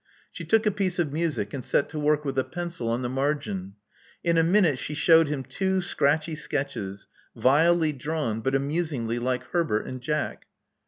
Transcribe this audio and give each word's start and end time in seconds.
"She 0.33 0.45
took 0.45 0.65
a 0.65 0.71
piece 0.71 0.97
of 0.97 1.13
music, 1.13 1.53
and 1.53 1.63
set 1.63 1.87
to 1.89 1.99
work 1.99 2.25
with 2.25 2.35
a 2.39 2.43
pencil 2.43 2.89
on 2.89 3.03
the 3.03 3.07
margin. 3.09 3.75
In 4.23 4.35
a 4.35 4.41
minute 4.43 4.79
she 4.79 4.95
shewed 4.95 5.27
him 5.27 5.43
two 5.43 5.79
scratchy 5.79 6.33
sketches, 6.33 7.05
vilely 7.35 7.93
drawn, 7.93 8.41
but 8.41 8.55
amusingly 8.55 9.19
like 9.19 9.43
Herbert 9.51 9.85
and 9.85 10.01
Jack. 10.01 10.47